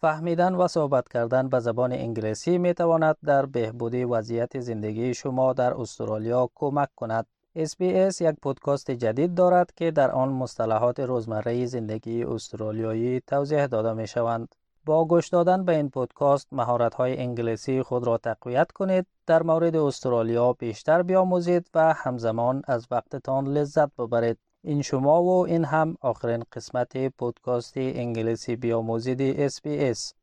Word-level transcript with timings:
فهمیدن 0.00 0.54
و 0.54 0.68
صحبت 0.68 1.08
کردن 1.08 1.48
به 1.48 1.60
زبان 1.60 1.92
انگلیسی 1.92 2.58
می 2.58 2.74
تواند 2.74 3.16
در 3.24 3.46
بهبودی 3.46 4.04
وضعیت 4.04 4.60
زندگی 4.60 5.14
شما 5.14 5.52
در 5.52 5.74
استرالیا 5.74 6.50
کمک 6.54 6.88
کند. 6.96 7.26
SBS 7.58 8.20
یک 8.20 8.36
پودکاست 8.42 8.90
جدید 8.90 9.34
دارد 9.34 9.72
که 9.76 9.90
در 9.90 10.10
آن 10.10 10.28
مصطلحات 10.28 11.00
روزمره 11.00 11.66
زندگی 11.66 12.24
استرالیایی 12.24 13.20
توضیح 13.20 13.66
داده 13.66 13.92
می 13.92 14.06
شوند. 14.06 14.54
با 14.84 15.04
گوش 15.04 15.28
دادن 15.28 15.64
به 15.64 15.76
این 15.76 15.90
پودکاست 15.90 16.48
مهارت 16.52 16.94
های 16.94 17.18
انگلیسی 17.18 17.82
خود 17.82 18.06
را 18.06 18.18
تقویت 18.18 18.72
کنید، 18.72 19.06
در 19.26 19.42
مورد 19.42 19.76
استرالیا 19.76 20.52
بیشتر 20.52 21.02
بیاموزید 21.02 21.70
و 21.74 21.92
همزمان 21.92 22.62
از 22.66 22.86
وقتتان 22.90 23.46
لذت 23.46 23.96
ببرید. 23.96 24.38
این 24.65 24.81
شما 24.81 25.23
و 25.23 25.47
این 25.47 25.65
هم 25.65 25.97
آخرین 26.01 26.43
قسمت 26.51 27.07
پودکاست 27.07 27.73
انگلیسی 27.77 28.55
بیاموزید 28.55 29.49
SBS. 29.49 30.13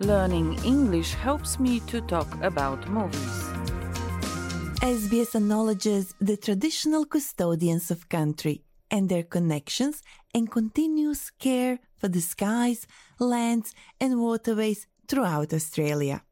Learning 0.00 0.48
English 0.64 1.14
helps 1.14 1.58
me 1.60 1.80
to 1.90 2.00
talk 2.12 2.30
about 2.42 2.80
movies. 2.88 3.36
SBS 4.82 5.34
acknowledges 5.34 6.14
the 6.20 6.36
traditional 6.36 7.04
custodians 7.06 7.90
of 7.90 8.08
country 8.08 8.56
and 8.90 9.08
their 9.08 9.22
connections 9.22 10.02
and 10.34 10.50
continuous 10.50 11.30
care 11.30 11.78
for 11.96 12.08
the 12.08 12.20
skies, 12.20 12.86
lands, 13.18 13.72
and 14.00 14.20
waterways 14.20 14.86
throughout 15.08 15.54
Australia. 15.54 16.22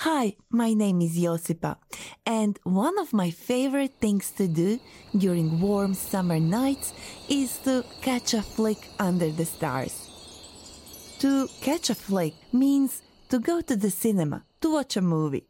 Hi, 0.00 0.36
my 0.50 0.74
name 0.74 1.00
is 1.00 1.18
Josipa, 1.18 1.78
and 2.26 2.58
one 2.64 2.98
of 2.98 3.12
my 3.12 3.30
favorite 3.30 3.94
things 3.98 4.30
to 4.32 4.46
do 4.46 4.78
during 5.16 5.58
warm 5.58 5.94
summer 5.94 6.38
nights 6.38 6.92
is 7.28 7.58
to 7.64 7.82
catch 8.02 8.34
a 8.34 8.42
flick 8.42 8.90
under 8.98 9.30
the 9.30 9.46
stars. 9.46 9.94
To 11.20 11.48
catch 11.62 11.88
a 11.88 11.94
flick 11.94 12.34
means 12.52 13.02
to 13.30 13.38
go 13.38 13.62
to 13.62 13.74
the 13.74 13.90
cinema 13.90 14.44
to 14.60 14.74
watch 14.74 14.96
a 14.96 15.00
movie. 15.00 15.48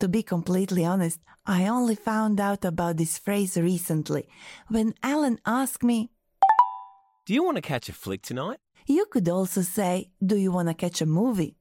To 0.00 0.06
be 0.06 0.22
completely 0.22 0.84
honest, 0.84 1.18
I 1.46 1.66
only 1.66 1.94
found 1.94 2.40
out 2.40 2.64
about 2.64 2.98
this 2.98 3.18
phrase 3.18 3.56
recently 3.56 4.28
when 4.68 4.94
Alan 5.02 5.38
asked 5.46 5.82
me, 5.82 6.10
Do 7.24 7.32
you 7.32 7.42
want 7.42 7.56
to 7.56 7.62
catch 7.62 7.88
a 7.88 7.92
flick 7.92 8.22
tonight? 8.22 8.58
You 8.86 9.06
could 9.06 9.28
also 9.28 9.62
say, 9.62 10.10
Do 10.24 10.36
you 10.36 10.52
want 10.52 10.68
to 10.68 10.74
catch 10.74 11.00
a 11.00 11.06
movie? 11.06 11.56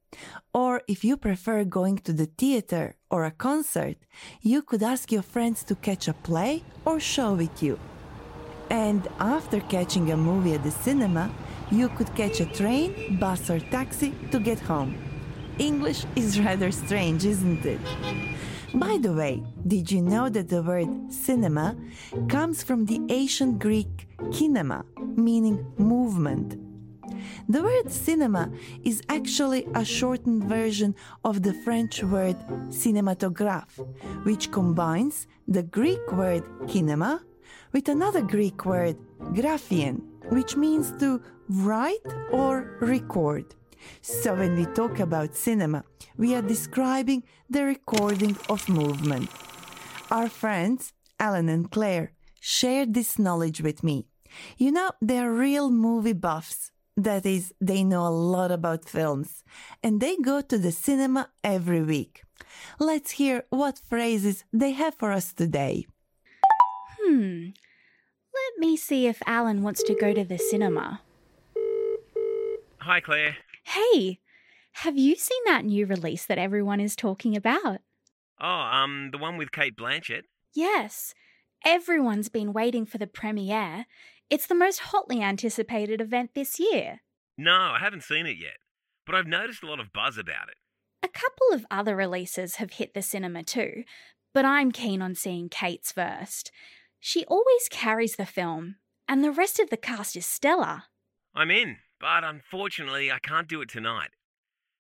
Or 0.54 0.82
if 0.88 1.04
you 1.04 1.18
prefer 1.18 1.64
going 1.64 2.00
to 2.00 2.14
the 2.14 2.26
theater 2.26 2.96
or 3.10 3.26
a 3.26 3.32
concert, 3.32 3.98
you 4.42 4.62
could 4.62 4.84
ask 4.84 5.12
your 5.12 5.22
friends 5.22 5.64
to 5.66 5.76
catch 5.76 6.08
a 6.08 6.14
play 6.14 6.64
or 6.86 7.00
show 7.00 7.34
with 7.34 7.64
you. 7.64 7.80
And 8.70 9.08
after 9.20 9.60
catching 9.60 10.12
a 10.12 10.18
movie 10.18 10.54
at 10.54 10.64
the 10.64 10.72
cinema, 10.72 11.30
you 11.72 11.90
could 11.90 12.14
catch 12.16 12.40
a 12.40 12.46
train, 12.46 13.18
bus, 13.20 13.50
or 13.50 13.60
taxi 13.60 14.14
to 14.32 14.40
get 14.40 14.60
home. 14.60 14.98
English 15.60 16.06
is 16.16 16.40
rather 16.48 16.72
strange, 16.72 17.26
isn't 17.26 17.66
it? 17.66 17.80
By 18.74 18.98
the 18.98 19.12
way, 19.12 19.44
did 19.68 19.92
you 19.92 20.02
know 20.02 20.30
that 20.30 20.48
the 20.48 20.64
word 20.64 21.12
cinema 21.12 21.76
comes 22.30 22.64
from 22.64 22.86
the 22.86 23.02
ancient 23.10 23.60
Greek 23.60 24.08
kinema, 24.32 24.86
meaning 25.18 25.66
movement? 25.78 26.71
The 27.50 27.64
word 27.64 27.92
cinema 27.92 28.52
is 28.84 29.02
actually 29.10 29.68
a 29.76 29.84
shortened 29.86 30.44
version 30.46 30.96
of 31.24 31.44
the 31.44 31.54
French 31.54 32.04
word 32.04 32.38
cinématographe, 32.70 33.78
which 34.26 34.52
combines 34.52 35.28
the 35.48 35.64
Greek 35.64 36.12
word 36.12 36.44
kinema 36.68 37.22
with 37.74 37.90
another 37.90 38.22
Greek 38.22 38.66
word 38.66 38.98
graphein, 39.34 40.02
which 40.30 40.56
means 40.56 40.92
to 41.00 41.22
write 41.50 42.06
or 42.32 42.78
record. 42.82 43.56
So 44.02 44.36
when 44.36 44.56
we 44.56 44.66
talk 44.68 45.00
about 45.00 45.36
cinema, 45.36 45.84
we 46.18 46.36
are 46.36 46.42
describing 46.42 47.24
the 47.50 47.66
recording 47.66 48.38
of 48.50 48.68
movement. 48.70 49.30
Our 50.12 50.30
friends, 50.30 50.94
Alan 51.20 51.50
and 51.50 51.72
Claire, 51.72 52.14
shared 52.40 52.94
this 52.94 53.18
knowledge 53.18 53.62
with 53.62 53.84
me. 53.84 54.08
You 54.58 54.72
know, 54.72 54.92
they're 55.02 55.32
real 55.32 55.70
movie 55.70 56.14
buffs. 56.14 56.72
That 57.02 57.26
is, 57.26 57.52
they 57.60 57.84
know 57.84 58.06
a 58.06 58.14
lot 58.14 58.52
about 58.52 58.86
films, 58.86 59.44
and 59.82 60.00
they 60.00 60.18
go 60.18 60.40
to 60.42 60.58
the 60.60 60.72
cinema 60.72 61.30
every 61.44 61.82
week. 61.82 62.22
Let's 62.78 63.12
hear 63.12 63.44
what 63.50 63.80
phrases 63.80 64.44
they 64.54 64.74
have 64.74 64.94
for 64.94 65.12
us 65.12 65.34
today. 65.34 65.88
Hmm. 67.00 67.50
Let 68.40 68.60
me 68.60 68.78
see 68.78 69.08
if 69.08 69.20
Alan 69.26 69.64
wants 69.64 69.82
to 69.84 69.96
go 69.96 70.14
to 70.14 70.24
the 70.24 70.38
cinema. 70.38 71.02
Hi, 72.82 73.00
Claire. 73.00 73.38
Hey, 73.64 74.20
have 74.74 74.96
you 74.96 75.16
seen 75.16 75.42
that 75.46 75.66
new 75.66 75.88
release 75.88 76.28
that 76.28 76.38
everyone 76.38 76.80
is 76.80 76.96
talking 76.96 77.36
about? 77.36 77.80
Oh, 78.40 78.48
um, 78.48 79.10
the 79.12 79.18
one 79.18 79.38
with 79.38 79.52
Cate 79.52 79.76
Blanchett? 79.76 80.26
Yes. 80.54 81.16
Everyone's 81.66 82.30
been 82.30 82.54
waiting 82.54 82.86
for 82.86 83.00
the 83.00 83.08
premiere. 83.08 83.88
It's 84.32 84.48
the 84.48 84.56
most 84.56 84.80
hotly 84.80 85.22
anticipated 85.22 86.00
event 86.00 86.32
this 86.34 86.58
year. 86.58 87.02
No, 87.38 87.52
I 87.52 87.80
haven't 87.80 88.04
seen 88.04 88.26
it 88.26 88.38
yet, 88.38 88.60
but 89.06 89.14
I've 89.14 89.28
noticed 89.28 89.62
a 89.62 89.68
lot 89.68 89.82
of 89.82 89.92
buzz 89.92 90.18
about 90.18 90.48
it. 90.48 90.56
A 91.04 91.10
couple 91.10 91.48
of 91.52 91.66
other 91.70 91.98
releases 91.98 92.56
have 92.56 92.72
hit 92.72 92.94
the 92.94 93.02
cinema 93.02 93.44
too, 93.44 93.84
but 94.34 94.46
I'm 94.46 94.72
keen 94.72 95.02
on 95.02 95.16
seeing 95.16 95.50
Cate's 95.50 95.92
first. 95.92 96.50
She 96.98 97.26
always 97.26 97.68
carries 97.70 98.16
the 98.16 98.26
film, 98.26 98.76
and 99.06 99.22
the 99.22 99.32
rest 99.32 99.60
of 99.60 99.70
the 99.70 99.76
cast 99.76 100.16
is 100.16 100.26
stellar. 100.26 100.84
I'm 101.36 101.52
in, 101.52 101.76
but 102.00 102.24
unfortunately, 102.24 103.12
I 103.12 103.20
can't 103.20 103.50
do 103.50 103.60
it 103.60 103.68
tonight. 103.68 104.12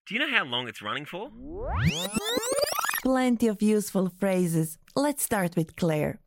Do 0.07 0.15
you 0.15 0.21
know 0.21 0.33
how 0.33 0.45
long 0.45 0.69
it's 0.69 0.81
running 0.81 1.03
for? 1.03 1.29
Plenty 3.03 3.47
of 3.47 3.61
useful 3.61 4.07
phrases. 4.17 4.77
Let's 4.95 5.23
start 5.23 5.57
with 5.57 5.75
Claire. 5.75 6.21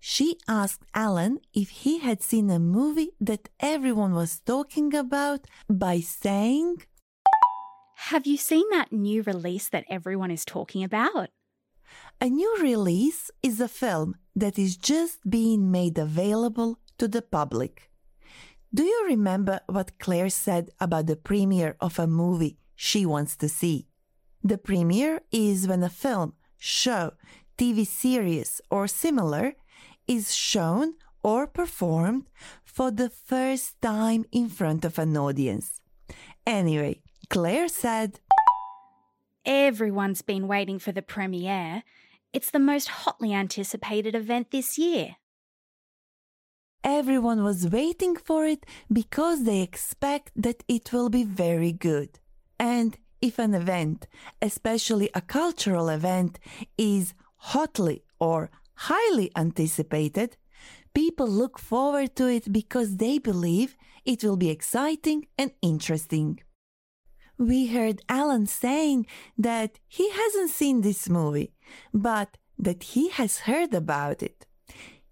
She 0.00 0.38
asked 0.48 0.82
Alan 0.94 1.40
if 1.52 1.68
he 1.70 1.98
had 1.98 2.22
seen 2.22 2.50
a 2.50 2.58
movie 2.58 3.10
that 3.20 3.48
everyone 3.60 4.14
was 4.14 4.40
talking 4.40 4.94
about 4.94 5.46
by 5.68 6.00
saying, 6.00 6.82
Have 8.10 8.26
you 8.26 8.36
seen 8.36 8.64
that 8.70 8.92
new 8.92 9.22
release 9.22 9.68
that 9.68 9.84
everyone 9.90 10.30
is 10.30 10.44
talking 10.44 10.84
about? 10.84 11.28
A 12.20 12.28
new 12.28 12.56
release 12.60 13.30
is 13.42 13.60
a 13.60 13.68
film 13.68 14.16
that 14.34 14.58
is 14.58 14.76
just 14.76 15.18
being 15.28 15.70
made 15.70 15.98
available 15.98 16.78
to 16.98 17.08
the 17.08 17.22
public. 17.22 17.90
Do 18.72 18.84
you 18.84 19.06
remember 19.06 19.60
what 19.66 19.98
Claire 19.98 20.30
said 20.30 20.70
about 20.80 21.06
the 21.06 21.16
premiere 21.16 21.76
of 21.80 21.98
a 21.98 22.06
movie 22.06 22.58
she 22.74 23.06
wants 23.06 23.36
to 23.36 23.48
see? 23.48 23.88
The 24.42 24.58
premiere 24.58 25.20
is 25.32 25.66
when 25.66 25.82
a 25.82 25.88
film, 25.88 26.34
show, 26.58 27.12
TV 27.58 27.86
series, 27.86 28.60
or 28.70 28.86
similar 28.86 29.54
is 30.06 30.34
shown 30.34 30.94
or 31.22 31.46
performed 31.46 32.26
for 32.64 32.90
the 32.90 33.10
first 33.10 33.80
time 33.80 34.24
in 34.32 34.48
front 34.48 34.84
of 34.84 34.98
an 34.98 35.16
audience. 35.16 35.80
Anyway, 36.46 37.00
Claire 37.28 37.68
said, 37.68 38.20
Everyone's 39.44 40.22
been 40.22 40.48
waiting 40.48 40.78
for 40.78 40.92
the 40.92 41.02
premiere. 41.02 41.82
It's 42.32 42.50
the 42.50 42.58
most 42.58 42.88
hotly 42.88 43.32
anticipated 43.32 44.14
event 44.14 44.50
this 44.50 44.76
year. 44.76 45.16
Everyone 46.84 47.42
was 47.42 47.68
waiting 47.68 48.16
for 48.16 48.44
it 48.44 48.64
because 48.92 49.44
they 49.44 49.60
expect 49.62 50.30
that 50.36 50.62
it 50.68 50.92
will 50.92 51.08
be 51.08 51.24
very 51.24 51.72
good. 51.72 52.20
And 52.58 52.96
if 53.20 53.38
an 53.38 53.54
event, 53.54 54.06
especially 54.40 55.10
a 55.14 55.20
cultural 55.20 55.88
event, 55.88 56.38
is 56.78 57.14
hotly 57.36 58.04
or 58.20 58.50
highly 58.76 59.30
anticipated, 59.36 60.36
people 60.94 61.28
look 61.28 61.58
forward 61.58 62.14
to 62.16 62.28
it 62.28 62.52
because 62.52 62.96
they 62.96 63.18
believe 63.18 63.76
it 64.04 64.22
will 64.22 64.36
be 64.36 64.50
exciting 64.50 65.26
and 65.38 65.50
interesting. 65.62 66.40
We 67.38 67.66
heard 67.66 68.00
Alan 68.08 68.46
saying 68.46 69.06
that 69.36 69.78
he 69.88 70.10
hasn't 70.10 70.50
seen 70.50 70.80
this 70.80 71.08
movie, 71.08 71.52
but 71.92 72.38
that 72.58 72.82
he 72.82 73.10
has 73.10 73.40
heard 73.40 73.74
about 73.74 74.22
it. 74.22 74.46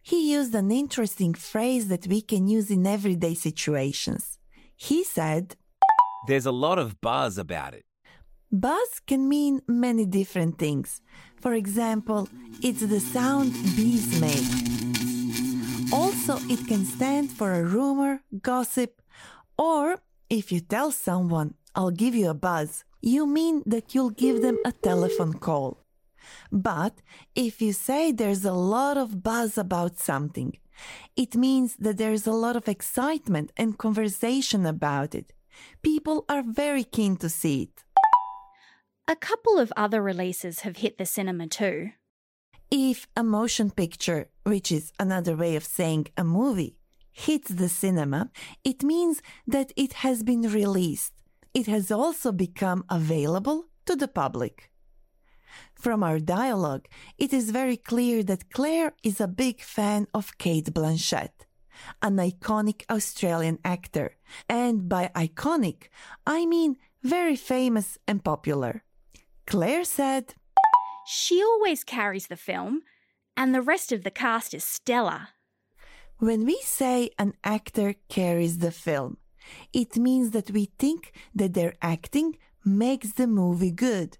He 0.00 0.32
used 0.32 0.54
an 0.54 0.70
interesting 0.70 1.34
phrase 1.34 1.88
that 1.88 2.06
we 2.06 2.20
can 2.20 2.46
use 2.46 2.70
in 2.70 2.86
everyday 2.86 3.34
situations. 3.34 4.38
He 4.76 5.04
said, 5.04 5.56
There's 6.26 6.46
a 6.46 6.52
lot 6.52 6.78
of 6.78 7.00
buzz 7.00 7.36
about 7.38 7.74
it. 7.74 7.84
Buzz 8.54 9.00
can 9.04 9.28
mean 9.28 9.62
many 9.66 10.06
different 10.06 10.58
things. 10.58 11.02
For 11.40 11.54
example, 11.54 12.28
it's 12.62 12.86
the 12.86 13.00
sound 13.00 13.52
bees 13.74 14.20
make. 14.20 15.92
Also, 15.92 16.38
it 16.48 16.64
can 16.68 16.84
stand 16.84 17.32
for 17.32 17.52
a 17.52 17.64
rumor, 17.64 18.20
gossip, 18.42 19.02
or 19.58 19.96
if 20.30 20.52
you 20.52 20.60
tell 20.60 20.92
someone, 20.92 21.54
I'll 21.74 21.90
give 21.90 22.14
you 22.14 22.30
a 22.30 22.34
buzz, 22.34 22.84
you 23.02 23.26
mean 23.26 23.64
that 23.66 23.92
you'll 23.92 24.10
give 24.10 24.40
them 24.40 24.58
a 24.64 24.70
telephone 24.70 25.34
call. 25.34 25.78
But 26.52 27.02
if 27.34 27.60
you 27.60 27.72
say 27.72 28.12
there's 28.12 28.44
a 28.44 28.52
lot 28.52 28.96
of 28.96 29.20
buzz 29.24 29.58
about 29.58 29.98
something, 29.98 30.58
it 31.16 31.34
means 31.34 31.74
that 31.80 31.98
there's 31.98 32.28
a 32.28 32.32
lot 32.32 32.54
of 32.54 32.68
excitement 32.68 33.50
and 33.56 33.78
conversation 33.78 34.64
about 34.64 35.12
it. 35.12 35.32
People 35.82 36.24
are 36.28 36.44
very 36.44 36.84
keen 36.84 37.16
to 37.16 37.28
see 37.28 37.62
it. 37.62 37.83
A 39.06 39.16
couple 39.16 39.58
of 39.58 39.70
other 39.76 40.00
releases 40.00 40.60
have 40.60 40.78
hit 40.78 40.96
the 40.96 41.04
cinema 41.04 41.46
too. 41.46 41.90
If 42.70 43.06
a 43.14 43.22
motion 43.22 43.70
picture, 43.70 44.30
which 44.44 44.72
is 44.72 44.92
another 44.98 45.36
way 45.36 45.56
of 45.56 45.64
saying 45.64 46.06
a 46.16 46.24
movie, 46.24 46.78
hits 47.12 47.50
the 47.50 47.68
cinema, 47.68 48.30
it 48.64 48.82
means 48.82 49.20
that 49.46 49.72
it 49.76 49.92
has 50.04 50.22
been 50.22 50.42
released. 50.42 51.12
It 51.52 51.66
has 51.66 51.90
also 51.90 52.32
become 52.32 52.82
available 52.88 53.66
to 53.84 53.94
the 53.94 54.08
public. 54.08 54.70
From 55.74 56.02
our 56.02 56.18
dialogue, 56.18 56.88
it 57.18 57.34
is 57.34 57.50
very 57.50 57.76
clear 57.76 58.22
that 58.22 58.50
Claire 58.50 58.94
is 59.02 59.20
a 59.20 59.28
big 59.28 59.60
fan 59.60 60.06
of 60.14 60.38
Cate 60.38 60.72
Blanchett, 60.72 61.44
an 62.00 62.16
iconic 62.16 62.84
Australian 62.88 63.58
actor. 63.66 64.16
And 64.48 64.88
by 64.88 65.10
iconic, 65.14 65.88
I 66.26 66.46
mean 66.46 66.78
very 67.02 67.36
famous 67.36 67.98
and 68.08 68.24
popular. 68.24 68.82
Claire 69.46 69.84
said, 69.84 70.34
She 71.06 71.42
always 71.42 71.84
carries 71.84 72.26
the 72.28 72.36
film, 72.36 72.82
and 73.36 73.54
the 73.54 73.62
rest 73.62 73.92
of 73.92 74.02
the 74.02 74.10
cast 74.10 74.54
is 74.54 74.64
stellar. 74.64 75.28
When 76.18 76.44
we 76.46 76.60
say 76.62 77.10
an 77.18 77.34
actor 77.44 77.94
carries 78.08 78.58
the 78.58 78.70
film, 78.70 79.18
it 79.72 79.96
means 79.96 80.30
that 80.30 80.50
we 80.50 80.70
think 80.78 81.12
that 81.34 81.54
their 81.54 81.74
acting 81.82 82.38
makes 82.64 83.12
the 83.12 83.26
movie 83.26 83.70
good, 83.70 84.16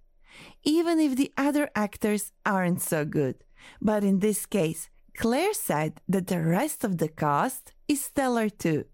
even 0.65 1.01
if 1.01 1.17
the 1.17 1.33
other 1.37 1.71
actors 1.75 2.33
aren't 2.45 2.83
so 2.83 3.05
good. 3.05 3.37
But 3.81 4.05
in 4.05 4.19
this 4.19 4.45
case, 4.45 4.91
Claire 5.17 5.55
said 5.55 6.01
that 6.09 6.27
the 6.27 6.43
rest 6.43 6.85
of 6.85 6.99
the 6.99 7.09
cast 7.09 7.73
is 7.89 8.05
stellar 8.05 8.49
too. 8.51 8.85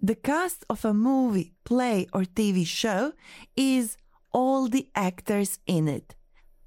The 0.00 0.14
cast 0.14 0.64
of 0.70 0.84
a 0.84 0.94
movie, 0.94 1.54
play, 1.64 2.06
or 2.12 2.22
TV 2.22 2.66
show 2.66 3.12
is 3.56 3.96
all 4.34 4.68
the 4.68 4.88
actors 4.94 5.58
in 5.66 5.88
it. 5.88 6.14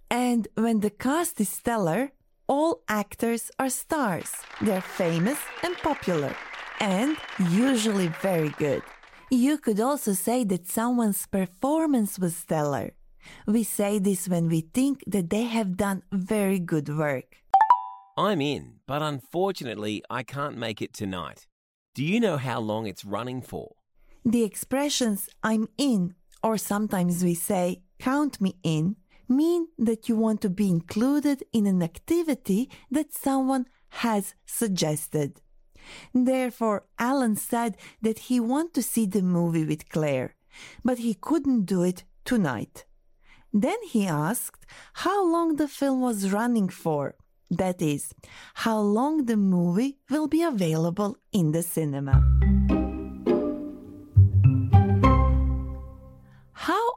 And 0.09 0.47
when 0.55 0.79
the 0.79 0.89
cast 0.89 1.39
is 1.39 1.49
stellar, 1.49 2.13
all 2.47 2.81
actors 2.87 3.51
are 3.59 3.69
stars. 3.69 4.31
They're 4.61 4.81
famous 4.81 5.37
and 5.63 5.77
popular, 5.77 6.33
and 6.79 7.17
usually 7.51 8.07
very 8.21 8.53
good. 8.57 8.81
You 9.29 9.57
could 9.57 9.81
also 9.81 10.13
say 10.13 10.45
that 10.45 10.67
someone's 10.67 11.27
performance 11.27 12.17
was 12.17 12.37
stellar. 12.37 12.93
We 13.45 13.63
say 13.63 13.99
this 13.99 14.29
when 14.29 14.47
we 14.47 14.61
think 14.61 15.03
that 15.05 15.29
they 15.29 15.43
have 15.43 15.75
done 15.75 16.03
very 16.13 16.59
good 16.59 16.87
work. 16.87 17.35
I'm 18.17 18.39
in, 18.39 18.75
but 18.87 19.01
unfortunately, 19.01 20.01
I 20.09 20.23
can't 20.23 20.57
make 20.57 20.81
it 20.81 20.93
tonight. 20.93 21.45
Do 21.93 22.03
you 22.05 22.21
know 22.21 22.37
how 22.37 22.61
long 22.61 22.87
it's 22.87 23.03
running 23.03 23.41
for? 23.41 23.73
The 24.23 24.43
expressions 24.43 25.29
I'm 25.43 25.67
in, 25.77 26.15
or 26.43 26.57
sometimes 26.57 27.23
we 27.23 27.33
say 27.33 27.81
count 27.99 28.39
me 28.39 28.55
in, 28.63 28.95
mean 29.27 29.67
that 29.77 30.07
you 30.07 30.15
want 30.15 30.41
to 30.41 30.49
be 30.49 30.69
included 30.69 31.43
in 31.51 31.65
an 31.67 31.83
activity 31.83 32.69
that 32.91 33.13
someone 33.13 33.65
has 33.89 34.35
suggested. 34.45 35.41
Therefore, 36.13 36.85
Alan 36.99 37.35
said 37.35 37.77
that 38.01 38.19
he 38.19 38.39
wanted 38.39 38.73
to 38.75 38.83
see 38.83 39.05
the 39.05 39.21
movie 39.21 39.65
with 39.65 39.89
Claire, 39.89 40.35
but 40.83 40.99
he 40.99 41.13
couldn't 41.13 41.65
do 41.65 41.83
it 41.83 42.03
tonight. 42.25 42.85
Then 43.53 43.77
he 43.89 44.05
asked 44.05 44.65
how 44.93 45.25
long 45.25 45.55
the 45.55 45.67
film 45.67 46.01
was 46.01 46.31
running 46.31 46.69
for. 46.69 47.15
That 47.49 47.81
is, 47.81 48.13
how 48.55 48.79
long 48.79 49.25
the 49.25 49.37
movie 49.37 49.97
will 50.09 50.27
be 50.27 50.43
available 50.43 51.17
in 51.31 51.53
the 51.53 51.63
cinema. 51.63 52.21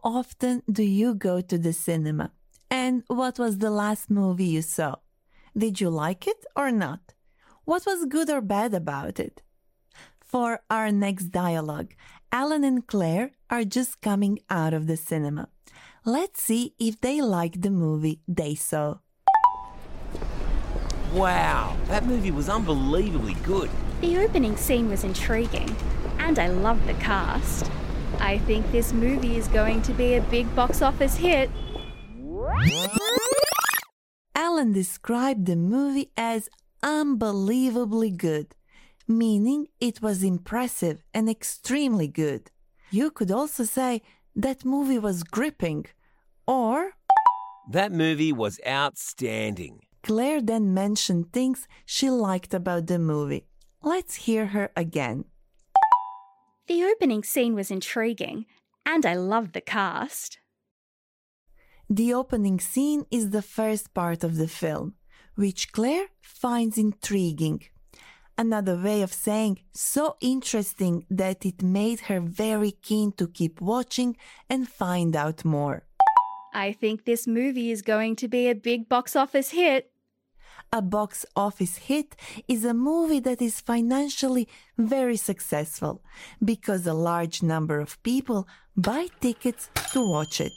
Often 0.02 0.62
do 0.70 0.82
you 0.82 1.14
go 1.14 1.41
to 1.41 1.58
the 1.58 1.73
cinema? 1.73 2.32
And 2.70 3.02
what 3.08 3.38
was 3.38 3.58
the 3.58 3.70
last 3.70 4.11
movie 4.11 4.44
you 4.44 4.62
saw? 4.62 4.97
Did 5.56 5.81
you 5.81 5.91
like 5.91 6.26
it 6.26 6.44
or 6.56 6.70
not? 6.70 7.14
What 7.64 7.85
was 7.87 8.06
good 8.06 8.31
or 8.31 8.41
bad 8.41 8.75
about 8.75 9.19
it? 9.19 9.43
For 10.20 10.61
our 10.70 10.93
next 10.93 11.26
dialogue, 11.26 11.93
Alan 12.32 12.64
and 12.64 12.87
Claire 12.87 13.32
are 13.50 13.64
just 13.64 14.00
coming 14.00 14.38
out 14.49 14.73
of 14.73 14.87
the 14.87 14.97
cinema. 14.97 15.49
Let's 16.05 16.43
see 16.43 16.75
if 16.79 17.00
they 17.00 17.20
like 17.20 17.61
the 17.61 17.70
movie 17.70 18.20
they 18.29 18.55
saw. 18.55 18.99
Wow, 21.12 21.76
that 21.88 22.06
movie 22.06 22.31
was 22.31 22.49
unbelievably 22.49 23.35
good. 23.43 23.69
The 24.00 24.19
opening 24.19 24.56
scene 24.56 24.88
was 24.88 25.03
intriguing, 25.03 25.75
and 26.19 26.38
I 26.38 26.46
loved 26.46 26.87
the 26.87 26.94
cast. 26.94 27.69
I 28.20 28.38
think 28.38 28.70
this 28.70 28.93
movie 28.93 29.37
is 29.37 29.49
going 29.49 29.82
to 29.82 29.93
be 29.93 30.14
a 30.14 30.20
big 30.20 30.55
box 30.55 30.82
office 30.82 31.17
hit. 31.17 31.50
Alan 34.34 34.72
described 34.72 35.46
the 35.46 35.56
movie 35.56 36.11
as 36.17 36.49
unbelievably 36.82 38.11
good, 38.11 38.55
meaning 39.08 39.69
it 39.81 40.00
was 40.02 40.22
impressive 40.22 41.02
and 41.14 41.28
extremely 41.28 42.08
good. 42.08 42.50
You 42.90 43.11
could 43.11 43.31
also 43.31 43.64
say 43.64 44.02
that 44.37 44.64
movie 44.64 44.99
was 44.99 45.22
gripping, 45.22 45.87
or 46.46 46.93
That 47.70 47.93
movie 47.93 48.32
was 48.32 48.58
outstanding. 48.67 49.81
Claire 50.02 50.40
then 50.40 50.75
mentioned 50.75 51.32
things 51.32 51.69
she 51.84 52.11
liked 52.11 52.52
about 52.55 52.87
the 52.87 52.99
movie. 52.99 53.46
Let's 53.82 54.14
hear 54.26 54.46
her 54.46 54.70
again. 54.76 55.25
The 56.70 56.84
opening 56.84 57.25
scene 57.25 57.56
was 57.56 57.72
intriguing, 57.72 58.46
and 58.87 59.05
I 59.05 59.14
loved 59.14 59.55
the 59.55 59.61
cast. 59.61 60.38
The 61.99 62.14
opening 62.14 62.61
scene 62.61 63.06
is 63.11 63.31
the 63.31 63.43
first 63.43 63.93
part 63.93 64.22
of 64.22 64.37
the 64.37 64.46
film, 64.46 64.94
which 65.34 65.72
Claire 65.72 66.06
finds 66.20 66.78
intriguing. 66.78 67.64
Another 68.38 68.76
way 68.76 69.02
of 69.02 69.12
saying 69.12 69.58
so 69.75 70.14
interesting 70.20 71.06
that 71.11 71.44
it 71.44 71.61
made 71.61 72.02
her 72.02 72.20
very 72.20 72.70
keen 72.70 73.11
to 73.19 73.26
keep 73.26 73.61
watching 73.61 74.17
and 74.49 74.69
find 74.69 75.17
out 75.17 75.44
more. 75.44 75.82
I 76.55 76.70
think 76.70 77.05
this 77.05 77.26
movie 77.26 77.72
is 77.72 77.82
going 77.82 78.14
to 78.22 78.28
be 78.28 78.49
a 78.49 78.55
big 78.55 78.88
box 78.88 79.17
office 79.17 79.50
hit. 79.50 79.90
A 80.72 80.81
box 80.81 81.26
office 81.34 81.78
hit 81.78 82.14
is 82.46 82.64
a 82.64 82.72
movie 82.72 83.19
that 83.20 83.43
is 83.43 83.61
financially 83.61 84.46
very 84.78 85.17
successful 85.17 86.00
because 86.44 86.86
a 86.86 86.94
large 86.94 87.43
number 87.43 87.81
of 87.81 88.00
people 88.05 88.46
buy 88.77 89.08
tickets 89.20 89.69
to 89.93 90.08
watch 90.08 90.41
it. 90.41 90.53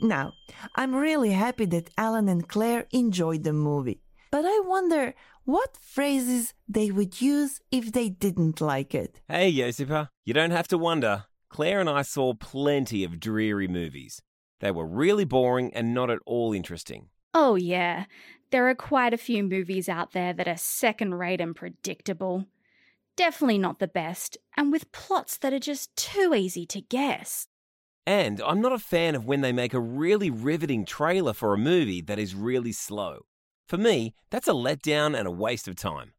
Now, 0.00 0.34
I'm 0.76 0.94
really 0.94 1.32
happy 1.32 1.64
that 1.66 1.90
Alan 1.98 2.28
and 2.28 2.48
Claire 2.48 2.86
enjoyed 2.92 3.42
the 3.42 3.52
movie, 3.52 4.00
but 4.30 4.44
I 4.44 4.60
wonder 4.60 5.14
what 5.44 5.76
phrases 5.80 6.54
they 6.68 6.92
would 6.92 7.20
use 7.20 7.60
if 7.72 7.90
they 7.90 8.08
didn't 8.08 8.60
like 8.60 8.94
it. 8.94 9.20
Hey, 9.26 9.52
Josipa, 9.52 10.10
you 10.24 10.32
don't 10.32 10.52
have 10.52 10.68
to 10.68 10.78
wonder. 10.78 11.24
Claire 11.48 11.80
and 11.80 11.90
I 11.90 12.02
saw 12.02 12.34
plenty 12.34 13.02
of 13.02 13.18
dreary 13.18 13.66
movies. 13.66 14.22
They 14.60 14.70
were 14.70 14.86
really 14.86 15.24
boring 15.24 15.74
and 15.74 15.92
not 15.92 16.08
at 16.08 16.20
all 16.24 16.52
interesting. 16.52 17.08
Oh, 17.34 17.54
yeah, 17.56 18.06
there 18.50 18.68
are 18.68 18.74
quite 18.74 19.14
a 19.14 19.18
few 19.18 19.42
movies 19.42 19.88
out 19.88 20.12
there 20.12 20.32
that 20.32 20.48
are 20.48 20.56
second 20.56 21.14
rate 21.14 21.40
and 21.40 21.54
predictable. 21.54 22.46
Definitely 23.16 23.58
not 23.58 23.78
the 23.78 23.88
best, 23.88 24.38
and 24.56 24.72
with 24.72 24.92
plots 24.92 25.36
that 25.38 25.52
are 25.52 25.58
just 25.58 25.94
too 25.96 26.34
easy 26.34 26.66
to 26.66 26.80
guess. 26.80 27.46
And 28.06 28.40
I'm 28.40 28.60
not 28.60 28.72
a 28.72 28.78
fan 28.78 29.14
of 29.14 29.26
when 29.26 29.40
they 29.40 29.52
make 29.52 29.74
a 29.74 29.80
really 29.80 30.30
riveting 30.30 30.84
trailer 30.84 31.32
for 31.32 31.52
a 31.52 31.58
movie 31.58 32.00
that 32.02 32.18
is 32.18 32.34
really 32.34 32.72
slow. 32.72 33.26
For 33.68 33.76
me, 33.76 34.14
that's 34.30 34.48
a 34.48 34.52
letdown 34.52 35.16
and 35.16 35.28
a 35.28 35.30
waste 35.30 35.68
of 35.68 35.76
time. 35.76 36.12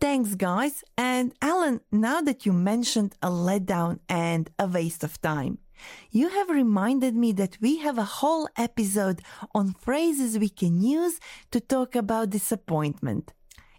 Thanks, 0.00 0.34
guys. 0.34 0.84
And 0.96 1.32
Alan, 1.40 1.80
now 1.90 2.20
that 2.20 2.44
you 2.44 2.52
mentioned 2.52 3.14
a 3.22 3.30
letdown 3.30 4.00
and 4.08 4.50
a 4.58 4.66
waste 4.66 5.02
of 5.02 5.20
time, 5.20 5.58
you 6.10 6.28
have 6.28 6.50
reminded 6.50 7.14
me 7.14 7.32
that 7.32 7.58
we 7.60 7.78
have 7.78 7.98
a 7.98 8.04
whole 8.04 8.48
episode 8.56 9.22
on 9.54 9.74
phrases 9.74 10.38
we 10.38 10.48
can 10.48 10.80
use 10.80 11.20
to 11.50 11.60
talk 11.60 11.94
about 11.94 12.30
disappointment. 12.30 13.32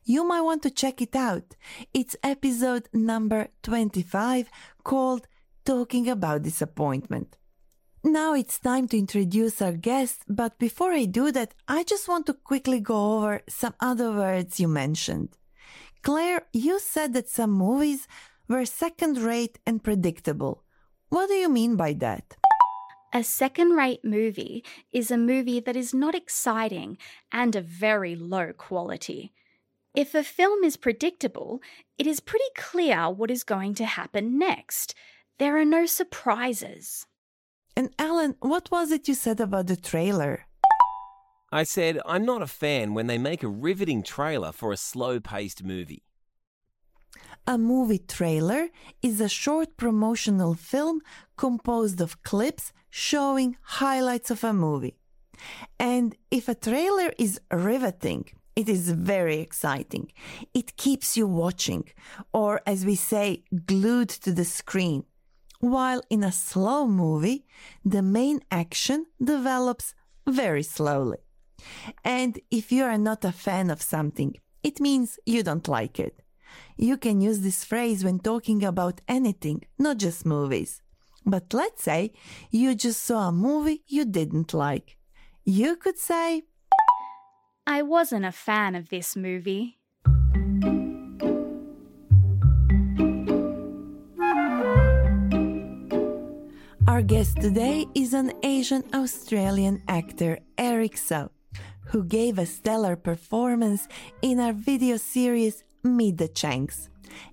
You 0.04 0.28
might 0.28 0.42
want 0.42 0.64
to 0.64 0.72
check 0.72 1.02
it 1.02 1.16
out. 1.16 1.56
It's 1.94 2.16
episode 2.24 2.90
number 2.94 3.50
25 3.64 4.50
called 4.84 5.28
Talking 5.66 6.10
About 6.10 6.42
Disappointment. 6.42 7.38
Now 8.04 8.34
it's 8.34 8.58
time 8.60 8.88
to 8.88 8.98
introduce 8.98 9.62
our 9.62 9.74
guest, 9.74 10.24
but 10.28 10.58
before 10.58 10.94
I 10.94 11.06
do 11.06 11.32
that, 11.34 11.54
I 11.68 11.84
just 11.84 12.08
want 12.08 12.26
to 12.28 12.34
quickly 12.34 12.80
go 12.80 13.18
over 13.18 13.42
some 13.50 13.76
other 13.82 14.12
words 14.12 14.60
you 14.60 14.70
mentioned. 14.70 15.30
Claire, 16.02 16.44
you 16.54 16.80
said 16.80 17.14
that 17.14 17.28
some 17.28 17.52
movies 17.52 18.08
were 18.48 18.66
second 18.66 19.18
rate 19.18 19.60
and 19.66 19.84
predictable. 19.84 20.64
What 21.10 21.28
do 21.28 21.34
you 21.34 21.50
mean 21.50 21.76
by 21.76 21.94
that? 21.94 22.36
A 23.14 23.24
second 23.24 23.72
rate 23.72 24.06
movie 24.06 24.64
is 24.92 25.10
a 25.10 25.18
movie 25.18 25.60
that 25.60 25.76
is 25.76 25.92
not 25.92 26.14
exciting 26.14 27.00
and 27.32 27.56
of 27.56 27.66
very 27.66 28.16
low 28.16 28.54
quality. 28.54 29.34
If 29.96 30.14
a 30.14 30.24
film 30.24 30.64
is 30.64 30.78
predictable, 30.78 31.62
it 31.98 32.06
is 32.06 32.20
pretty 32.20 32.52
clear 32.56 33.10
what 33.10 33.32
is 33.32 33.44
going 33.44 33.74
to 33.76 33.86
happen 33.86 34.38
next. 34.38 34.94
There 35.40 35.58
are 35.58 35.66
no 35.66 35.88
surprises. 35.88 37.08
And 37.76 37.90
Alan, 37.98 38.36
what 38.40 38.70
was 38.70 38.92
it 38.92 39.08
you 39.08 39.16
said 39.16 39.40
about 39.40 39.66
the 39.66 39.76
trailer? 39.76 40.46
I 41.52 41.64
said, 41.64 42.00
I'm 42.06 42.26
not 42.26 42.44
a 42.44 42.48
fan 42.48 42.94
when 42.94 43.08
they 43.08 43.18
make 43.18 43.42
a 43.42 43.48
riveting 43.48 44.04
trailer 44.04 44.52
for 44.52 44.72
a 44.72 44.78
slow 44.78 45.20
paced 45.20 45.64
movie. 45.64 46.04
A 47.50 47.58
movie 47.58 47.98
trailer 47.98 48.68
is 49.02 49.20
a 49.20 49.28
short 49.28 49.76
promotional 49.76 50.54
film 50.54 51.02
composed 51.36 52.00
of 52.00 52.22
clips 52.22 52.72
showing 52.92 53.58
highlights 53.64 54.30
of 54.30 54.44
a 54.44 54.54
movie. 54.54 55.00
And 55.80 56.16
if 56.30 56.48
a 56.48 56.54
trailer 56.54 57.12
is 57.18 57.42
riveting, 57.52 58.26
it 58.56 58.70
is 58.70 58.92
very 58.92 59.40
exciting. 59.40 60.12
It 60.54 60.78
keeps 60.78 61.18
you 61.18 61.26
watching, 61.26 61.86
or 62.34 62.62
as 62.68 62.86
we 62.86 62.94
say, 62.94 63.46
glued 63.66 64.10
to 64.26 64.32
the 64.32 64.46
screen. 64.46 65.06
While 65.60 66.04
in 66.12 66.24
a 66.24 66.32
slow 66.32 66.86
movie, 66.86 67.48
the 67.84 68.04
main 68.04 68.42
action 68.52 69.08
develops 69.20 69.96
very 70.28 70.62
slowly. 70.62 71.18
And 72.06 72.40
if 72.52 72.72
you 72.72 72.84
are 72.84 73.00
not 73.00 73.26
a 73.26 73.32
fan 73.32 73.72
of 73.72 73.82
something, 73.82 74.36
it 74.62 74.80
means 74.80 75.18
you 75.26 75.42
don't 75.42 75.68
like 75.68 76.00
it. 76.00 76.22
You 76.78 76.98
can 76.98 77.22
use 77.22 77.42
this 77.42 77.64
phrase 77.64 78.04
when 78.04 78.20
talking 78.20 78.64
about 78.64 79.02
anything, 79.08 79.64
not 79.78 79.98
just 79.98 80.26
movies. 80.26 80.82
But 81.26 81.54
let's 81.54 81.84
say 81.84 82.14
you 82.50 82.76
just 82.76 83.04
saw 83.04 83.28
a 83.28 83.32
movie 83.32 83.84
you 83.88 84.06
didn't 84.06 84.54
like. 84.54 84.98
You 85.44 85.76
could 85.76 85.98
say, 85.98 86.44
I 87.68 87.82
wasn't 87.82 88.26
a 88.26 88.32
fan 88.32 88.76
of 88.76 88.90
this 88.90 89.16
movie. 89.16 89.78
Our 96.88 97.04
guest 97.04 97.40
today 97.40 97.86
is 97.94 98.14
an 98.14 98.34
Asian 98.44 98.84
Australian 98.94 99.84
actor, 99.88 100.40
Eric 100.58 100.98
So, 100.98 101.32
who 101.86 102.04
gave 102.04 102.38
a 102.38 102.46
stellar 102.46 102.96
performance 102.96 103.88
in 104.22 104.40
our 104.40 104.54
video 104.54 104.98
series 104.98 105.64
Meet 105.84 106.18
the 106.18 106.28
Changs. 106.28 106.90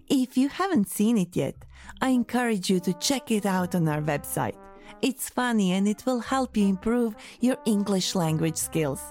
If 0.08 0.36
you 0.36 0.48
haven't 0.48 0.88
seen 0.88 1.18
it 1.18 1.34
yet, 1.36 1.56
I 2.00 2.10
encourage 2.10 2.70
you 2.70 2.78
to 2.80 2.92
check 2.94 3.30
it 3.30 3.44
out 3.44 3.74
on 3.74 3.88
our 3.88 4.00
website. 4.00 4.56
It's 5.02 5.28
funny 5.28 5.72
and 5.72 5.88
it 5.88 6.06
will 6.06 6.20
help 6.20 6.56
you 6.56 6.66
improve 6.66 7.16
your 7.40 7.56
English 7.64 8.14
language 8.14 8.56
skills. 8.56 9.02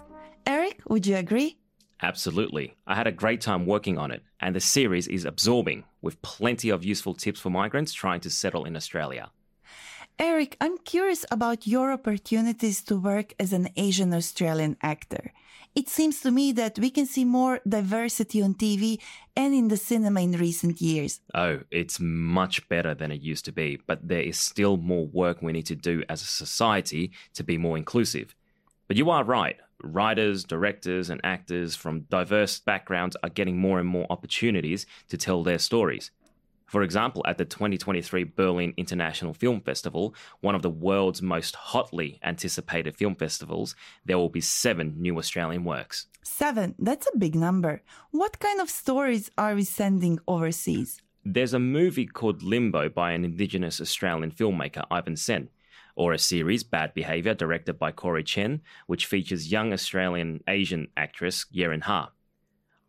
Eric, 0.47 0.81
would 0.87 1.05
you 1.05 1.17
agree? 1.17 1.57
Absolutely. 2.01 2.75
I 2.87 2.95
had 2.95 3.07
a 3.07 3.11
great 3.11 3.41
time 3.41 3.65
working 3.65 3.97
on 3.97 4.11
it, 4.11 4.21
and 4.39 4.55
the 4.55 4.59
series 4.59 5.07
is 5.07 5.25
absorbing 5.25 5.83
with 6.01 6.21
plenty 6.21 6.69
of 6.69 6.83
useful 6.83 7.13
tips 7.13 7.39
for 7.39 7.49
migrants 7.49 7.93
trying 7.93 8.19
to 8.21 8.29
settle 8.29 8.65
in 8.65 8.75
Australia. 8.75 9.31
Eric, 10.17 10.55
I'm 10.61 10.77
curious 10.77 11.25
about 11.29 11.67
your 11.67 11.91
opportunities 11.91 12.81
to 12.83 12.95
work 12.95 13.33
as 13.37 13.51
an 13.51 13.67
Asian 13.75 14.13
Australian 14.13 14.77
actor. 14.81 15.33
It 15.75 15.89
seems 15.89 16.21
to 16.21 16.31
me 16.31 16.53
that 16.53 16.79
we 16.79 16.89
can 16.89 17.05
see 17.05 17.25
more 17.25 17.59
diversity 17.67 18.41
on 18.41 18.53
TV 18.53 19.01
and 19.35 19.53
in 19.53 19.67
the 19.67 19.75
cinema 19.75 20.21
in 20.21 20.31
recent 20.31 20.79
years. 20.79 21.19
Oh, 21.33 21.59
it's 21.69 21.99
much 21.99 22.67
better 22.69 22.95
than 22.95 23.11
it 23.11 23.21
used 23.21 23.43
to 23.45 23.51
be, 23.51 23.81
but 23.85 24.07
there 24.07 24.21
is 24.21 24.39
still 24.39 24.77
more 24.77 25.05
work 25.05 25.41
we 25.41 25.51
need 25.51 25.65
to 25.65 25.75
do 25.75 26.01
as 26.07 26.21
a 26.21 26.25
society 26.25 27.11
to 27.33 27.43
be 27.43 27.57
more 27.57 27.77
inclusive. 27.77 28.33
But 28.87 28.95
you 28.95 29.09
are 29.09 29.25
right. 29.25 29.57
Writers, 29.83 30.45
directors, 30.45 31.09
and 31.09 31.19
actors 31.25 31.75
from 31.75 32.01
diverse 32.09 32.57
backgrounds 32.57 33.17
are 33.21 33.29
getting 33.29 33.57
more 33.57 33.79
and 33.79 33.89
more 33.89 34.07
opportunities 34.09 34.85
to 35.09 35.17
tell 35.17 35.43
their 35.43 35.59
stories. 35.59 36.11
For 36.75 36.83
example, 36.83 37.23
at 37.25 37.37
the 37.37 37.45
2023 37.45 38.25
Berlin 38.35 38.73
International 38.75 39.33
Film 39.33 39.61
Festival, 39.61 40.13
one 40.41 40.55
of 40.55 40.61
the 40.61 40.69
world's 40.69 41.21
most 41.21 41.55
hotly 41.55 42.19
anticipated 42.21 42.97
film 42.97 43.15
festivals, 43.15 43.77
there 44.03 44.17
will 44.17 44.27
be 44.27 44.41
seven 44.41 44.93
new 44.97 45.17
Australian 45.17 45.63
works. 45.63 46.07
Seven, 46.21 46.75
that's 46.77 47.07
a 47.07 47.17
big 47.17 47.33
number. 47.33 47.81
What 48.11 48.39
kind 48.39 48.59
of 48.59 48.69
stories 48.69 49.31
are 49.37 49.55
we 49.55 49.63
sending 49.63 50.19
overseas? 50.27 51.01
There's 51.23 51.53
a 51.53 51.59
movie 51.59 52.07
called 52.07 52.43
Limbo 52.43 52.89
by 52.89 53.13
an 53.13 53.23
Indigenous 53.23 53.79
Australian 53.79 54.31
filmmaker, 54.31 54.83
Ivan 54.91 55.15
Sen, 55.15 55.47
or 55.95 56.11
a 56.11 56.19
series, 56.19 56.65
Bad 56.65 56.93
Behaviour, 56.93 57.33
directed 57.33 57.79
by 57.79 57.93
Corrie 57.93 58.25
Chen, 58.25 58.61
which 58.87 59.05
features 59.05 59.49
young 59.49 59.71
Australian 59.71 60.43
Asian 60.45 60.89
actress 60.97 61.45
Yerin 61.55 61.83
Ha. 61.83 62.09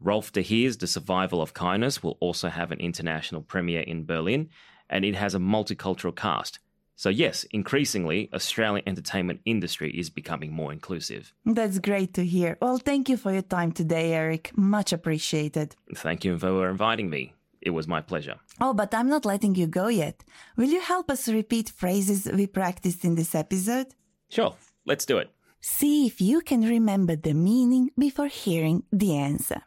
Rolf 0.00 0.30
de 0.30 0.42
Heer's 0.42 0.76
The 0.76 0.86
Survival 0.86 1.40
of 1.40 1.54
Kindness 1.54 2.02
will 2.02 2.18
also 2.20 2.48
have 2.48 2.70
an 2.70 2.80
international 2.80 3.40
premiere 3.40 3.80
in 3.80 4.04
Berlin, 4.04 4.50
and 4.90 5.04
it 5.04 5.14
has 5.14 5.34
a 5.34 5.38
multicultural 5.38 6.14
cast. 6.14 6.58
So 6.96 7.08
yes, 7.08 7.44
increasingly, 7.50 8.30
Australian 8.32 8.86
entertainment 8.86 9.40
industry 9.44 9.90
is 9.90 10.10
becoming 10.10 10.52
more 10.52 10.72
inclusive. 10.72 11.32
That's 11.44 11.78
great 11.78 12.14
to 12.14 12.24
hear. 12.24 12.56
Well, 12.60 12.78
thank 12.78 13.08
you 13.08 13.16
for 13.16 13.32
your 13.32 13.42
time 13.42 13.72
today, 13.72 14.12
Eric. 14.12 14.52
Much 14.56 14.92
appreciated. 14.92 15.76
Thank 15.94 16.24
you 16.24 16.38
for 16.38 16.68
inviting 16.68 17.10
me. 17.10 17.34
It 17.60 17.70
was 17.70 17.88
my 17.88 18.00
pleasure. 18.00 18.36
Oh, 18.60 18.74
but 18.74 18.94
I'm 18.94 19.08
not 19.08 19.24
letting 19.24 19.54
you 19.54 19.66
go 19.66 19.88
yet. 19.88 20.24
Will 20.56 20.68
you 20.68 20.80
help 20.80 21.10
us 21.10 21.28
repeat 21.28 21.70
phrases 21.70 22.28
we 22.32 22.46
practiced 22.46 23.04
in 23.04 23.14
this 23.14 23.34
episode? 23.34 23.88
Sure, 24.28 24.54
let's 24.84 25.06
do 25.06 25.18
it. 25.18 25.30
See 25.60 26.06
if 26.06 26.20
you 26.20 26.42
can 26.42 26.62
remember 26.62 27.16
the 27.16 27.34
meaning 27.34 27.90
before 27.98 28.28
hearing 28.28 28.84
the 28.92 29.16
answer. 29.16 29.62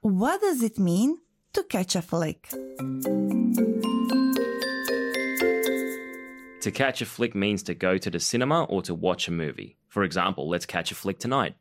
What 0.00 0.40
does 0.40 0.62
it 0.62 0.78
mean 0.78 1.18
to 1.52 1.62
catch 1.64 1.96
a 1.96 2.02
flick? 2.02 2.48
To 6.60 6.70
catch 6.70 7.00
a 7.00 7.06
flick 7.06 7.34
means 7.34 7.62
to 7.64 7.74
go 7.74 7.98
to 7.98 8.10
the 8.10 8.20
cinema 8.20 8.64
or 8.64 8.82
to 8.82 8.94
watch 8.94 9.26
a 9.26 9.32
movie. 9.32 9.76
For 9.88 10.04
example, 10.04 10.48
let's 10.48 10.66
catch 10.66 10.92
a 10.92 10.94
flick 10.94 11.18
tonight. 11.18 11.54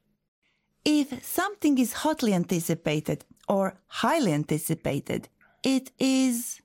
If 0.83 1.25
something 1.25 1.77
is 1.77 1.93
hotly 1.93 2.33
anticipated 2.33 3.25
or 3.47 3.79
highly 3.87 4.33
anticipated, 4.33 5.29
it 5.63 5.91
is. 5.97 6.61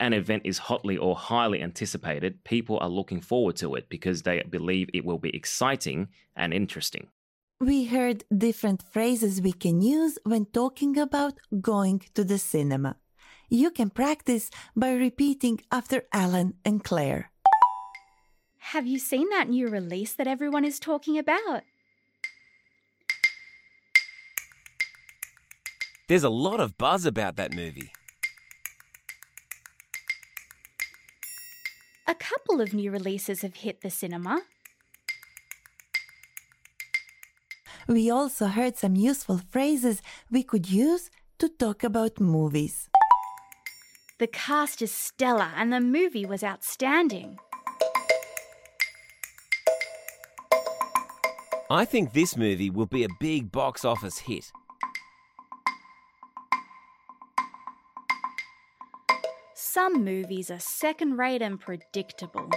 An 0.00 0.12
event 0.12 0.42
is 0.44 0.58
hotly 0.58 0.96
or 0.96 1.14
highly 1.14 1.60
anticipated, 1.62 2.42
people 2.44 2.78
are 2.80 2.88
looking 2.88 3.20
forward 3.20 3.56
to 3.56 3.74
it 3.74 3.88
because 3.88 4.22
they 4.22 4.42
believe 4.48 4.88
it 4.94 5.04
will 5.04 5.18
be 5.18 5.34
exciting 5.36 6.08
and 6.34 6.54
interesting. 6.54 7.08
We 7.60 7.86
heard 7.86 8.22
different 8.30 8.84
phrases 8.92 9.42
we 9.42 9.50
can 9.50 9.80
use 9.82 10.16
when 10.22 10.44
talking 10.44 10.96
about 10.96 11.40
going 11.60 12.02
to 12.14 12.22
the 12.22 12.38
cinema. 12.38 12.98
You 13.48 13.72
can 13.72 13.90
practice 13.90 14.48
by 14.76 14.92
repeating 14.92 15.58
after 15.72 16.04
Alan 16.12 16.54
and 16.64 16.84
Claire. 16.84 17.32
Have 18.58 18.86
you 18.86 19.00
seen 19.00 19.28
that 19.30 19.48
new 19.48 19.66
release 19.66 20.12
that 20.12 20.28
everyone 20.28 20.64
is 20.64 20.78
talking 20.78 21.18
about? 21.18 21.62
There's 26.08 26.22
a 26.22 26.30
lot 26.30 26.60
of 26.60 26.78
buzz 26.78 27.06
about 27.06 27.34
that 27.36 27.52
movie. 27.52 27.90
A 32.06 32.14
couple 32.14 32.60
of 32.60 32.72
new 32.72 32.92
releases 32.92 33.42
have 33.42 33.56
hit 33.56 33.80
the 33.80 33.90
cinema. 33.90 34.42
We 37.88 38.10
also 38.10 38.48
heard 38.48 38.76
some 38.76 38.96
useful 38.96 39.38
phrases 39.38 40.02
we 40.30 40.42
could 40.42 40.70
use 40.70 41.10
to 41.38 41.48
talk 41.48 41.82
about 41.82 42.20
movies. 42.20 42.90
The 44.18 44.26
cast 44.26 44.82
is 44.82 44.92
stellar 44.92 45.50
and 45.56 45.72
the 45.72 45.80
movie 45.80 46.26
was 46.26 46.44
outstanding. 46.44 47.38
I 51.70 51.86
think 51.86 52.12
this 52.12 52.36
movie 52.36 52.68
will 52.68 52.86
be 52.86 53.04
a 53.04 53.08
big 53.20 53.50
box 53.50 53.86
office 53.86 54.18
hit. 54.18 54.52
Some 59.54 60.04
movies 60.04 60.50
are 60.50 60.60
second 60.60 61.16
rate 61.16 61.40
and 61.40 61.58
predictable. 61.58 62.50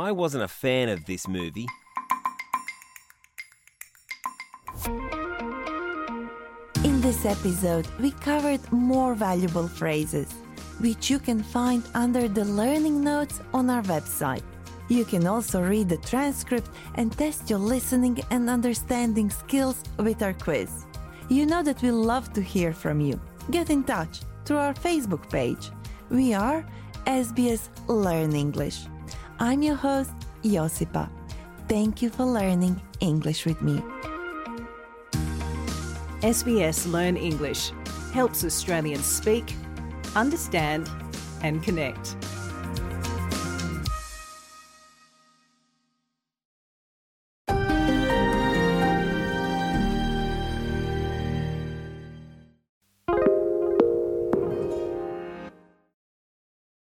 I 0.00 0.12
wasn't 0.12 0.44
a 0.44 0.48
fan 0.48 0.88
of 0.88 1.04
this 1.04 1.26
movie. 1.26 1.66
In 6.84 7.00
this 7.00 7.24
episode, 7.24 7.86
we 7.98 8.12
covered 8.12 8.60
more 8.72 9.14
valuable 9.14 9.66
phrases, 9.66 10.32
which 10.80 11.10
you 11.10 11.18
can 11.18 11.42
find 11.42 11.82
under 11.94 12.28
the 12.28 12.44
learning 12.44 13.02
notes 13.02 13.40
on 13.52 13.70
our 13.70 13.82
website. 13.82 14.42
You 14.88 15.04
can 15.04 15.26
also 15.26 15.60
read 15.60 15.88
the 15.88 15.98
transcript 15.98 16.70
and 16.94 17.12
test 17.12 17.50
your 17.50 17.58
listening 17.58 18.20
and 18.30 18.48
understanding 18.48 19.30
skills 19.30 19.82
with 19.98 20.22
our 20.22 20.32
quiz. 20.32 20.86
You 21.28 21.44
know 21.44 21.62
that 21.62 21.82
we 21.82 21.90
love 21.90 22.32
to 22.32 22.40
hear 22.40 22.72
from 22.72 23.00
you. 23.00 23.20
Get 23.50 23.68
in 23.68 23.84
touch 23.84 24.20
through 24.44 24.58
our 24.58 24.74
Facebook 24.74 25.28
page. 25.30 25.70
We 26.08 26.32
are 26.32 26.64
SBS 27.06 27.68
Learn 27.86 28.34
English. 28.34 28.80
I'm 29.40 29.62
your 29.62 29.76
host, 29.76 30.10
Josipa. 30.42 31.08
Thank 31.68 32.02
you 32.02 32.10
for 32.10 32.24
learning 32.24 32.82
English 32.98 33.46
with 33.46 33.62
me. 33.62 33.80
SBS 36.22 36.90
Learn 36.90 37.16
English 37.16 37.70
helps 38.12 38.44
Australians 38.44 39.04
speak, 39.04 39.54
understand, 40.16 40.90
and 41.44 41.62
connect. 41.62 42.16